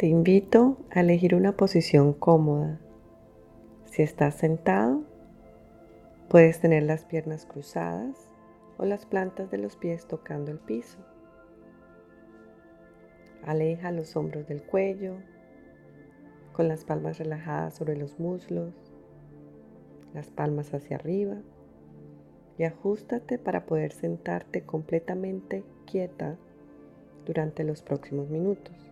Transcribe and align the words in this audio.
te 0.00 0.06
invito 0.06 0.78
a 0.90 1.00
elegir 1.00 1.34
una 1.34 1.58
posición 1.58 2.14
cómoda. 2.14 2.80
Si 3.84 4.00
estás 4.00 4.34
sentado, 4.34 5.02
puedes 6.30 6.58
tener 6.58 6.84
las 6.84 7.04
piernas 7.04 7.44
cruzadas 7.44 8.16
o 8.78 8.86
las 8.86 9.04
plantas 9.04 9.50
de 9.50 9.58
los 9.58 9.76
pies 9.76 10.08
tocando 10.08 10.52
el 10.52 10.58
piso. 10.58 10.96
Aleja 13.44 13.92
los 13.92 14.16
hombros 14.16 14.48
del 14.48 14.62
cuello, 14.62 15.16
con 16.54 16.66
las 16.66 16.86
palmas 16.86 17.18
relajadas 17.18 17.74
sobre 17.74 17.94
los 17.94 18.18
muslos, 18.18 18.72
las 20.14 20.30
palmas 20.30 20.72
hacia 20.72 20.96
arriba 20.96 21.42
y 22.56 22.64
ajustate 22.64 23.38
para 23.38 23.66
poder 23.66 23.92
sentarte 23.92 24.62
completamente 24.62 25.62
quieta 25.84 26.38
durante 27.26 27.64
los 27.64 27.82
próximos 27.82 28.30
minutos. 28.30 28.89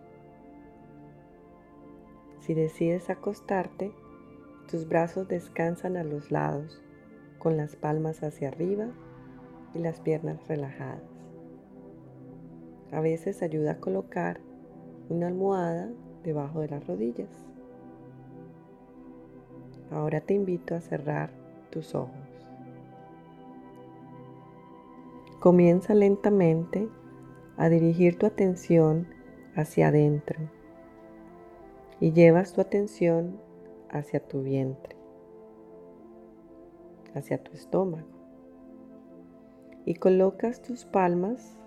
Si 2.41 2.53
decides 2.53 3.09
acostarte, 3.09 3.91
tus 4.69 4.87
brazos 4.87 5.27
descansan 5.27 5.97
a 5.97 6.03
los 6.03 6.31
lados 6.31 6.81
con 7.37 7.57
las 7.57 7.75
palmas 7.75 8.23
hacia 8.23 8.49
arriba 8.49 8.87
y 9.73 9.79
las 9.79 9.99
piernas 9.99 10.47
relajadas. 10.47 11.01
A 12.91 13.01
veces 13.01 13.41
ayuda 13.41 13.73
a 13.73 13.79
colocar 13.79 14.39
una 15.09 15.27
almohada 15.27 15.89
debajo 16.23 16.61
de 16.61 16.69
las 16.69 16.85
rodillas. 16.87 17.29
Ahora 19.91 20.21
te 20.21 20.33
invito 20.33 20.75
a 20.75 20.81
cerrar 20.81 21.31
tus 21.71 21.95
ojos. 21.95 22.13
Comienza 25.39 25.93
lentamente 25.93 26.87
a 27.57 27.69
dirigir 27.69 28.17
tu 28.17 28.25
atención 28.25 29.07
hacia 29.55 29.87
adentro 29.87 30.58
y 31.99 32.11
llevas 32.13 32.53
tu 32.53 32.61
atención 32.61 33.39
hacia 33.89 34.19
tu 34.19 34.41
vientre, 34.41 34.95
hacia 37.13 37.43
tu 37.43 37.51
estómago 37.53 38.19
y 39.85 39.95
colocas 39.95 40.61
tus 40.61 40.85
palmas 40.85 41.57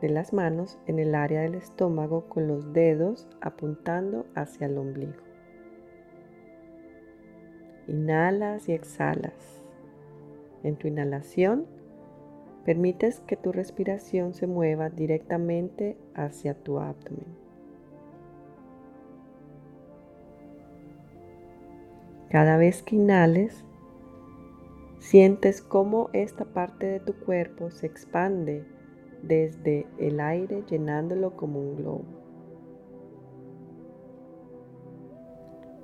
de 0.00 0.08
las 0.08 0.32
manos 0.32 0.78
en 0.86 0.98
el 0.98 1.14
área 1.14 1.42
del 1.42 1.54
estómago 1.54 2.28
con 2.28 2.48
los 2.48 2.72
dedos 2.72 3.28
apuntando 3.40 4.26
hacia 4.34 4.66
el 4.66 4.76
ombligo. 4.76 5.22
Inhalas 7.86 8.68
y 8.68 8.72
exhalas. 8.72 9.62
En 10.64 10.76
tu 10.76 10.88
inhalación, 10.88 11.66
permites 12.64 13.20
que 13.20 13.36
tu 13.36 13.52
respiración 13.52 14.34
se 14.34 14.48
mueva 14.48 14.90
directamente 14.90 15.96
hacia 16.14 16.54
tu 16.54 16.80
abdomen. 16.80 17.45
Cada 22.30 22.56
vez 22.56 22.82
que 22.82 22.96
inhales, 22.96 23.64
sientes 24.98 25.62
cómo 25.62 26.10
esta 26.12 26.44
parte 26.44 26.86
de 26.86 27.00
tu 27.00 27.14
cuerpo 27.14 27.70
se 27.70 27.86
expande 27.86 28.64
desde 29.22 29.86
el 29.98 30.20
aire 30.20 30.64
llenándolo 30.68 31.36
como 31.36 31.60
un 31.60 31.76
globo. 31.76 32.04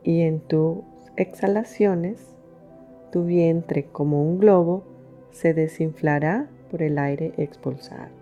Y 0.03 0.23
en 0.23 0.41
tus 0.41 0.79
exhalaciones, 1.17 2.37
tu 3.13 3.25
vientre 3.25 3.85
como 3.85 4.23
un 4.23 4.39
globo 4.39 4.85
se 5.31 5.55
desinflará 5.55 6.51
por 6.70 6.83
el 6.83 6.98
aire 6.98 7.33
expulsado. 7.37 8.22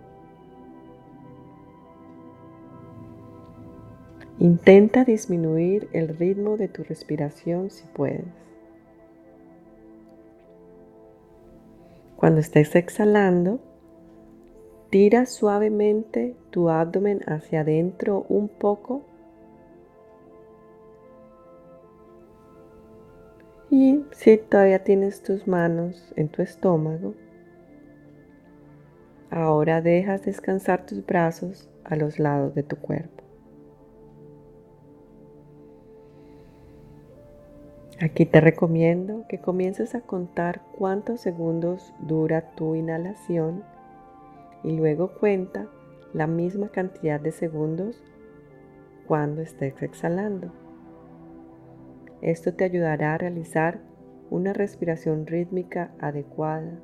Intenta 4.41 5.05
disminuir 5.05 5.91
el 5.93 6.17
ritmo 6.17 6.57
de 6.57 6.67
tu 6.67 6.83
respiración 6.83 7.69
si 7.69 7.85
puedes. 7.89 8.25
Cuando 12.17 12.41
estés 12.41 12.75
exhalando, 12.75 13.61
tira 14.89 15.27
suavemente 15.27 16.37
tu 16.49 16.71
abdomen 16.71 17.21
hacia 17.27 17.61
adentro 17.61 18.25
un 18.31 18.49
poco 18.49 19.03
y 23.71 24.07
si 24.13 24.39
todavía 24.39 24.83
tienes 24.85 25.23
tus 25.23 25.47
manos 25.47 26.15
en 26.17 26.31
tu 26.31 26.41
estómago, 26.41 27.13
ahora 29.31 29.83
dejas 29.83 30.25
descansar 30.25 30.87
tus 30.87 31.05
brazos 31.05 31.69
a 31.85 31.95
los 31.95 32.19
lados 32.19 32.55
de 32.55 32.63
tu 32.63 32.77
cuerpo. 32.77 33.30
Aquí 38.03 38.25
te 38.25 38.41
recomiendo 38.41 39.27
que 39.29 39.41
comiences 39.41 39.95
a 39.95 40.01
contar 40.01 40.63
cuántos 40.79 41.21
segundos 41.21 41.93
dura 41.99 42.53
tu 42.53 42.75
inhalación 42.75 43.63
y 44.65 44.73
luego 44.73 45.13
cuenta 45.19 45.69
la 46.15 46.27
misma 46.27 46.71
cantidad 46.71 47.21
de 47.21 47.31
segundos 47.31 48.03
cuando 49.07 49.43
estés 49.43 49.83
exhalando. 49.83 50.51
Esto 52.23 52.55
te 52.55 52.65
ayudará 52.65 53.13
a 53.13 53.19
realizar 53.19 53.81
una 54.31 54.55
respiración 54.55 55.27
rítmica 55.27 55.91
adecuada 56.01 56.81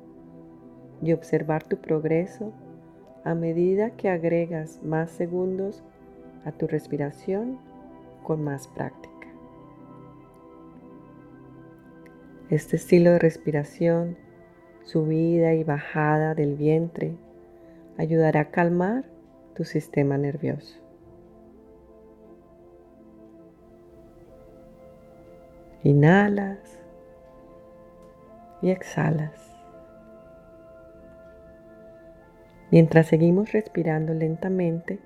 y 1.01 1.13
observar 1.13 1.63
tu 1.63 1.77
progreso 1.77 2.53
a 3.23 3.33
medida 3.33 3.89
que 3.91 4.09
agregas 4.09 4.83
más 4.83 5.09
segundos 5.09 5.83
a 6.45 6.51
tu 6.51 6.67
respiración 6.67 7.57
con 8.23 8.43
más 8.43 8.67
práctica. 8.67 9.06
Este 12.49 12.77
estilo 12.77 13.11
de 13.11 13.19
respiración, 13.19 14.15
subida 14.85 15.53
y 15.53 15.65
bajada 15.65 16.33
del 16.33 16.55
vientre, 16.55 17.13
ayudará 17.97 18.39
a 18.39 18.51
calmar 18.51 19.03
tu 19.53 19.65
sistema 19.65 20.17
nervioso. 20.17 20.79
Inhalas 25.83 26.79
y 28.61 28.69
exhalas. 28.71 29.53
Mientras 32.71 33.07
seguimos 33.07 33.51
respirando 33.51 34.13
lentamente, 34.13 34.99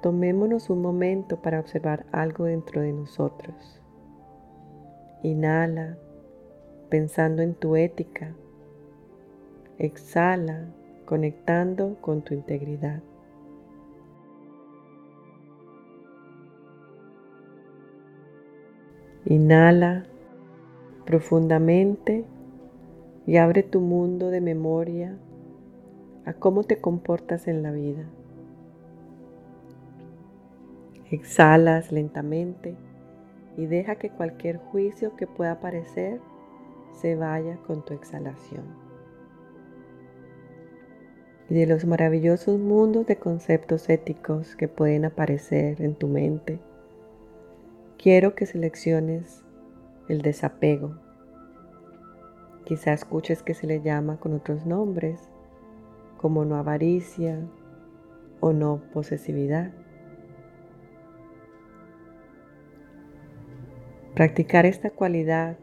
tomémonos 0.00 0.70
un 0.70 0.80
momento 0.80 1.42
para 1.42 1.58
observar 1.58 2.06
algo 2.12 2.44
dentro 2.44 2.82
de 2.82 2.92
nosotros. 2.92 3.81
Inhala 5.22 5.98
pensando 6.88 7.42
en 7.42 7.54
tu 7.54 7.76
ética. 7.76 8.34
Exhala 9.78 10.66
conectando 11.06 11.96
con 12.00 12.22
tu 12.22 12.34
integridad. 12.34 13.00
Inhala 19.24 20.04
profundamente 21.06 22.24
y 23.26 23.36
abre 23.36 23.62
tu 23.62 23.80
mundo 23.80 24.30
de 24.30 24.40
memoria 24.40 25.16
a 26.24 26.32
cómo 26.34 26.64
te 26.64 26.80
comportas 26.80 27.46
en 27.46 27.62
la 27.62 27.70
vida. 27.70 28.04
Exhalas 31.10 31.92
lentamente 31.92 32.74
y 33.56 33.66
deja 33.66 33.96
que 33.96 34.10
cualquier 34.10 34.58
juicio 34.58 35.16
que 35.16 35.26
pueda 35.26 35.52
aparecer 35.52 36.20
se 36.92 37.16
vaya 37.16 37.56
con 37.66 37.84
tu 37.84 37.94
exhalación. 37.94 38.64
Y 41.48 41.54
de 41.54 41.66
los 41.66 41.84
maravillosos 41.84 42.58
mundos 42.58 43.06
de 43.06 43.16
conceptos 43.16 43.88
éticos 43.88 44.56
que 44.56 44.68
pueden 44.68 45.04
aparecer 45.04 45.82
en 45.82 45.94
tu 45.94 46.08
mente, 46.08 46.60
quiero 47.98 48.34
que 48.34 48.46
selecciones 48.46 49.44
el 50.08 50.22
desapego. 50.22 50.96
Quizá 52.64 52.92
escuches 52.92 53.42
que 53.42 53.54
se 53.54 53.66
le 53.66 53.82
llama 53.82 54.18
con 54.18 54.32
otros 54.32 54.66
nombres, 54.66 55.28
como 56.16 56.44
no 56.44 56.56
avaricia 56.56 57.40
o 58.40 58.52
no 58.52 58.80
posesividad. 58.92 59.72
Practicar 64.14 64.66
esta 64.66 64.90
cualidad 64.90 65.56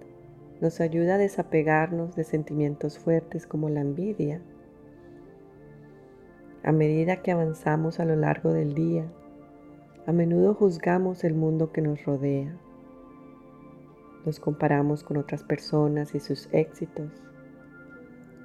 nos 0.60 0.81
ayuda 0.81 1.16
a 1.16 1.18
desapegarnos 1.19 2.16
de 2.16 2.24
sentimientos 2.24 2.98
fuertes 2.98 3.46
como 3.46 3.69
la 3.69 3.81
envidia. 3.81 4.42
A 6.63 6.72
medida 6.72 7.18
que 7.18 7.31
avanzamos 7.31 8.00
a 8.00 8.06
lo 8.06 8.16
largo 8.16 8.51
del 8.51 8.74
día, 8.74 9.06
a 10.07 10.13
menudo 10.13 10.56
juzgamos 10.56 11.24
el 11.24 11.36
mundo 11.36 11.72
que 11.72 11.84
nos 11.84 12.04
rodea. 12.06 12.51
Nos 14.25 14.40
comparamos 14.40 15.04
con 15.04 15.18
otras 15.18 15.44
personas 15.44 16.16
y 16.16 16.19
sus 16.19 16.50
éxitos. 16.52 17.12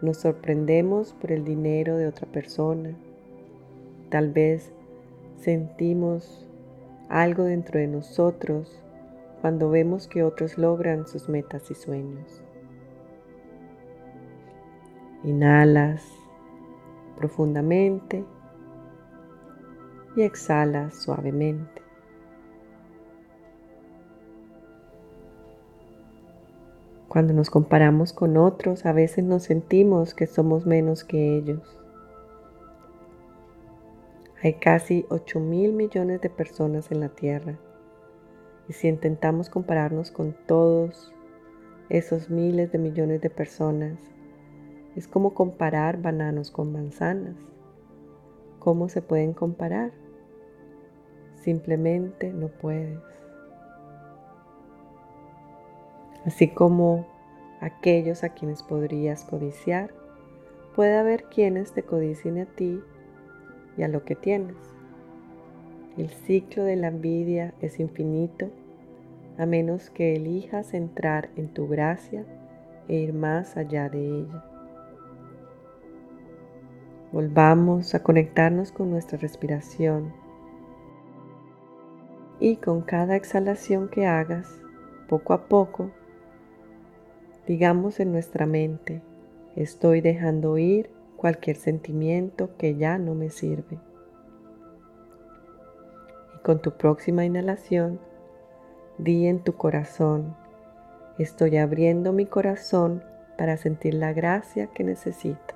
Nos 0.02 0.18
sorprendemos 0.18 1.14
por 1.14 1.32
el 1.32 1.46
dinero 1.46 1.96
de 1.96 2.08
otra 2.08 2.26
persona. 2.26 2.94
Tal 4.10 4.30
vez 4.30 4.70
sentimos 5.40 6.46
algo 7.08 7.44
dentro 7.44 7.80
de 7.80 7.86
nosotros 7.86 8.82
cuando 9.44 9.68
vemos 9.68 10.08
que 10.08 10.22
otros 10.22 10.56
logran 10.56 11.06
sus 11.06 11.28
metas 11.28 11.70
y 11.70 11.74
sueños. 11.74 12.42
Inhalas 15.22 16.02
profundamente 17.18 18.24
y 20.16 20.22
exhalas 20.22 20.94
suavemente. 20.94 21.82
Cuando 27.08 27.34
nos 27.34 27.50
comparamos 27.50 28.14
con 28.14 28.38
otros, 28.38 28.86
a 28.86 28.94
veces 28.94 29.24
nos 29.24 29.42
sentimos 29.42 30.14
que 30.14 30.26
somos 30.26 30.64
menos 30.64 31.04
que 31.04 31.36
ellos. 31.36 31.78
Hay 34.42 34.54
casi 34.54 35.04
8 35.10 35.38
mil 35.38 35.74
millones 35.74 36.22
de 36.22 36.30
personas 36.30 36.90
en 36.90 37.00
la 37.00 37.10
Tierra. 37.10 37.58
Y 38.68 38.72
si 38.72 38.88
intentamos 38.88 39.50
compararnos 39.50 40.10
con 40.10 40.34
todos 40.46 41.12
esos 41.88 42.30
miles 42.30 42.72
de 42.72 42.78
millones 42.78 43.20
de 43.20 43.30
personas, 43.30 43.98
es 44.96 45.08
como 45.08 45.34
comparar 45.34 46.00
bananos 46.00 46.50
con 46.50 46.72
manzanas. 46.72 47.36
¿Cómo 48.58 48.88
se 48.88 49.02
pueden 49.02 49.34
comparar? 49.34 49.92
Simplemente 51.34 52.32
no 52.32 52.48
puedes. 52.48 53.00
Así 56.24 56.48
como 56.48 57.06
aquellos 57.60 58.24
a 58.24 58.30
quienes 58.30 58.62
podrías 58.62 59.24
codiciar, 59.24 59.92
puede 60.74 60.96
haber 60.96 61.24
quienes 61.24 61.72
te 61.72 61.82
codicien 61.82 62.38
a 62.38 62.46
ti 62.46 62.82
y 63.76 63.82
a 63.82 63.88
lo 63.88 64.04
que 64.04 64.14
tienes. 64.14 64.73
El 65.96 66.08
ciclo 66.08 66.64
de 66.64 66.74
la 66.74 66.88
envidia 66.88 67.54
es 67.60 67.78
infinito 67.78 68.50
a 69.38 69.46
menos 69.46 69.90
que 69.90 70.14
elijas 70.16 70.74
entrar 70.74 71.28
en 71.36 71.48
tu 71.48 71.68
gracia 71.68 72.24
e 72.88 72.96
ir 72.96 73.12
más 73.12 73.56
allá 73.56 73.88
de 73.88 74.18
ella. 74.18 74.44
Volvamos 77.12 77.94
a 77.94 78.02
conectarnos 78.02 78.72
con 78.72 78.90
nuestra 78.90 79.18
respiración 79.18 80.12
y 82.40 82.56
con 82.56 82.82
cada 82.82 83.14
exhalación 83.14 83.88
que 83.88 84.06
hagas, 84.06 84.60
poco 85.08 85.32
a 85.32 85.46
poco, 85.46 85.92
digamos 87.46 88.00
en 88.00 88.10
nuestra 88.10 88.46
mente, 88.46 89.00
estoy 89.54 90.00
dejando 90.00 90.58
ir 90.58 90.90
cualquier 91.16 91.56
sentimiento 91.56 92.56
que 92.56 92.74
ya 92.74 92.98
no 92.98 93.14
me 93.14 93.30
sirve. 93.30 93.78
Con 96.44 96.60
tu 96.60 96.72
próxima 96.72 97.24
inhalación, 97.24 97.98
di 98.98 99.28
en 99.28 99.42
tu 99.42 99.54
corazón, 99.54 100.36
estoy 101.18 101.56
abriendo 101.56 102.12
mi 102.12 102.26
corazón 102.26 103.02
para 103.38 103.56
sentir 103.56 103.94
la 103.94 104.12
gracia 104.12 104.66
que 104.66 104.84
necesito. 104.84 105.54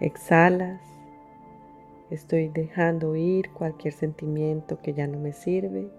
Exhalas. 0.00 0.80
Estoy 2.08 2.48
dejando 2.48 3.16
ir 3.16 3.50
cualquier 3.52 3.92
sentimiento 3.92 4.80
que 4.80 4.94
ya 4.94 5.06
no 5.06 5.18
me 5.18 5.34
sirve. 5.34 5.90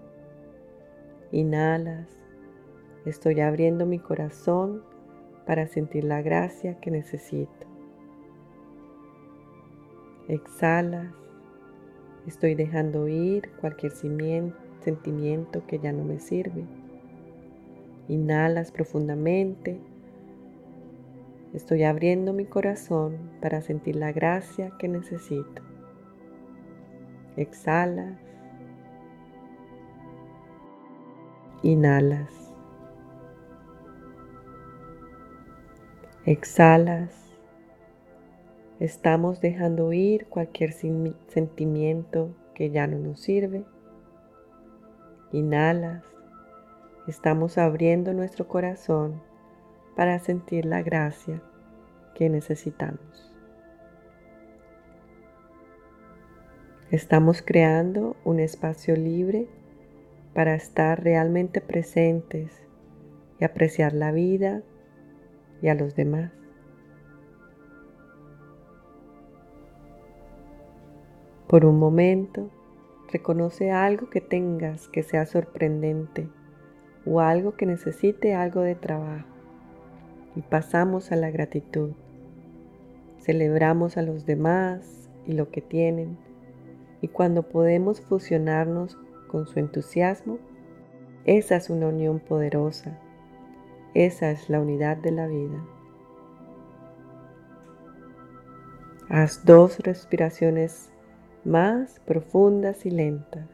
Inhalas. 1.30 2.08
Estoy 3.06 3.42
abriendo 3.42 3.86
mi 3.86 4.00
corazón 4.00 4.82
para 5.46 5.68
sentir 5.68 6.02
la 6.02 6.20
gracia 6.20 6.80
que 6.80 6.90
necesito. 6.90 7.68
Exhalas. 10.26 11.14
Estoy 12.26 12.54
dejando 12.54 13.08
ir 13.08 13.50
cualquier 13.60 13.92
sentimiento 13.92 15.66
que 15.66 15.78
ya 15.78 15.92
no 15.92 16.04
me 16.04 16.18
sirve. 16.18 16.64
Inhalas 18.08 18.70
profundamente 18.70 19.80
Estoy 21.52 21.84
abriendo 21.84 22.32
mi 22.32 22.46
corazón 22.46 23.18
para 23.42 23.60
sentir 23.60 23.96
la 23.96 24.10
gracia 24.10 24.72
que 24.78 24.88
necesito. 24.88 25.62
Exhalas. 27.36 28.18
Inhalas. 31.62 32.32
Exhalas. 36.24 37.21
Estamos 38.82 39.40
dejando 39.40 39.92
ir 39.92 40.26
cualquier 40.26 40.72
sentimiento 40.72 42.34
que 42.52 42.70
ya 42.70 42.88
no 42.88 42.98
nos 42.98 43.20
sirve. 43.20 43.62
Inhalas. 45.30 46.02
Estamos 47.06 47.58
abriendo 47.58 48.12
nuestro 48.12 48.48
corazón 48.48 49.22
para 49.94 50.18
sentir 50.18 50.66
la 50.66 50.82
gracia 50.82 51.40
que 52.16 52.28
necesitamos. 52.28 53.32
Estamos 56.90 57.40
creando 57.40 58.16
un 58.24 58.40
espacio 58.40 58.96
libre 58.96 59.46
para 60.34 60.56
estar 60.56 61.04
realmente 61.04 61.60
presentes 61.60 62.50
y 63.38 63.44
apreciar 63.44 63.92
la 63.92 64.10
vida 64.10 64.62
y 65.62 65.68
a 65.68 65.76
los 65.76 65.94
demás. 65.94 66.41
Por 71.52 71.66
un 71.66 71.78
momento, 71.78 72.48
reconoce 73.12 73.72
algo 73.72 74.08
que 74.08 74.22
tengas 74.22 74.88
que 74.88 75.02
sea 75.02 75.26
sorprendente 75.26 76.26
o 77.04 77.20
algo 77.20 77.56
que 77.56 77.66
necesite 77.66 78.34
algo 78.34 78.62
de 78.62 78.74
trabajo 78.74 79.28
y 80.34 80.40
pasamos 80.40 81.12
a 81.12 81.16
la 81.16 81.30
gratitud. 81.30 81.90
Celebramos 83.18 83.98
a 83.98 84.02
los 84.02 84.24
demás 84.24 85.10
y 85.26 85.32
lo 85.32 85.50
que 85.50 85.60
tienen 85.60 86.16
y 87.02 87.08
cuando 87.08 87.42
podemos 87.42 88.00
fusionarnos 88.00 88.96
con 89.28 89.46
su 89.46 89.58
entusiasmo, 89.58 90.38
esa 91.26 91.56
es 91.56 91.68
una 91.68 91.88
unión 91.88 92.18
poderosa. 92.18 92.98
Esa 93.92 94.30
es 94.30 94.48
la 94.48 94.58
unidad 94.58 94.96
de 94.96 95.12
la 95.12 95.26
vida. 95.26 95.62
Haz 99.10 99.44
dos 99.44 99.80
respiraciones 99.80 100.91
más 101.44 102.00
profundas 102.06 102.86
y 102.86 102.90
lentas. 102.90 103.46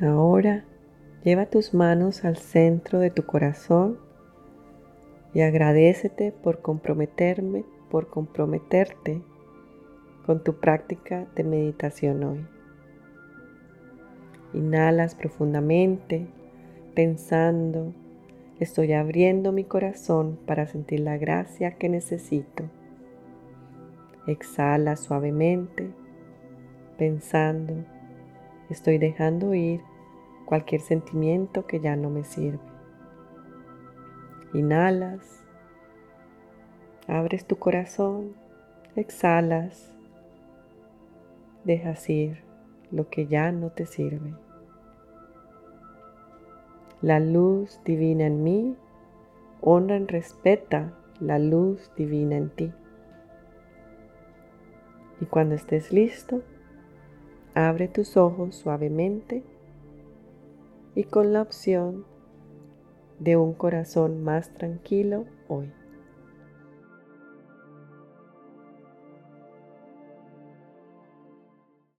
Ahora 0.00 0.64
lleva 1.24 1.46
tus 1.46 1.72
manos 1.72 2.24
al 2.24 2.36
centro 2.36 2.98
de 2.98 3.10
tu 3.10 3.24
corazón 3.24 3.98
y 5.34 5.42
agradecete 5.42 6.32
por 6.32 6.60
comprometerme, 6.60 7.64
por 7.90 8.08
comprometerte 8.08 9.22
con 10.26 10.42
tu 10.42 10.58
práctica 10.58 11.26
de 11.34 11.44
meditación 11.44 12.24
hoy. 12.24 12.46
Inhalas 14.52 15.14
profundamente 15.14 16.26
pensando, 16.94 17.94
estoy 18.60 18.92
abriendo 18.92 19.52
mi 19.52 19.64
corazón 19.64 20.38
para 20.46 20.66
sentir 20.66 21.00
la 21.00 21.16
gracia 21.16 21.72
que 21.72 21.88
necesito. 21.88 22.64
Exhala 24.26 24.96
suavemente 24.96 25.90
pensando, 26.98 27.74
estoy 28.68 28.98
dejando 28.98 29.54
ir 29.54 29.80
cualquier 30.44 30.80
sentimiento 30.80 31.66
que 31.66 31.80
ya 31.80 31.96
no 31.96 32.10
me 32.10 32.24
sirve. 32.24 32.60
Inhalas, 34.54 35.42
abres 37.08 37.46
tu 37.46 37.56
corazón, 37.56 38.34
exhalas, 38.96 39.92
dejas 41.64 42.08
ir 42.10 42.42
lo 42.90 43.08
que 43.08 43.26
ya 43.26 43.50
no 43.52 43.70
te 43.70 43.86
sirve. 43.86 44.34
La 47.00 47.18
luz 47.18 47.80
divina 47.84 48.26
en 48.26 48.44
mí 48.44 48.76
honra 49.62 49.96
y 49.96 50.06
respeta 50.06 50.92
la 51.20 51.38
luz 51.38 51.90
divina 51.96 52.36
en 52.36 52.50
ti. 52.50 52.72
Y 55.20 55.26
cuando 55.26 55.54
estés 55.54 55.92
listo, 55.92 56.42
abre 57.54 57.86
tus 57.88 58.16
ojos 58.16 58.56
suavemente 58.56 59.44
y 60.94 61.04
con 61.04 61.32
la 61.32 61.42
opción 61.42 62.04
de 63.18 63.36
un 63.36 63.54
corazón 63.54 64.22
más 64.22 64.52
tranquilo 64.54 65.26
hoy. 65.48 65.72